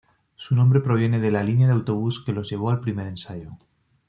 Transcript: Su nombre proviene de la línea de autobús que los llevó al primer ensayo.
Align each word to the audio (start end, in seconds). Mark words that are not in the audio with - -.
Su 0.35 0.55
nombre 0.55 0.79
proviene 0.79 1.19
de 1.19 1.29
la 1.29 1.43
línea 1.43 1.67
de 1.67 1.73
autobús 1.73 2.23
que 2.25 2.33
los 2.33 2.49
llevó 2.49 2.71
al 2.71 2.79
primer 2.79 3.05
ensayo. 3.05 3.51